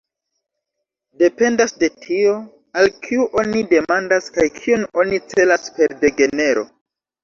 Dependas 1.23 1.75
de 1.83 1.91
tio, 2.07 2.33
al 2.81 2.91
kiu 3.05 3.29
oni 3.45 3.63
demandas 3.77 4.35
kaj 4.41 4.51
kion 4.59 4.91
oni 5.07 5.25
celas 5.31 5.75
per 5.81 5.99
"degenero". 6.05 6.71